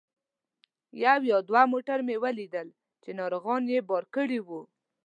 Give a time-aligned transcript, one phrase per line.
[1.03, 2.67] یو یا دوه موټر مې ولیدل
[3.03, 4.61] چې ناروغان یې بار کړي وو.